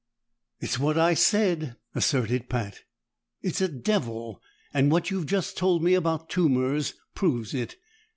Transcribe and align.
"It's 0.59 0.79
what 0.79 0.97
I 0.97 1.13
said," 1.13 1.75
asserted 1.93 2.49
Pat. 2.49 2.79
"It's 3.43 3.61
a 3.61 3.67
devil, 3.67 4.41
and 4.73 4.91
what 4.91 5.11
you've 5.11 5.27
just 5.27 5.57
told 5.57 5.83
me 5.83 5.93
about 5.93 6.27
tumors 6.27 6.95
proves 7.13 7.53
it. 7.53 7.75